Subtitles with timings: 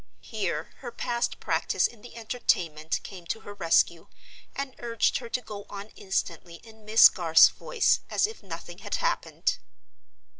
[0.21, 4.07] Here her past practice in the Entertainment came to her rescue,
[4.55, 8.95] and urged her to go on instantly in Miss Garth's voice as if nothing had
[8.95, 9.57] happened.